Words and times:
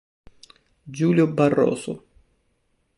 Julio 0.89 1.27
Barroso 1.27 1.93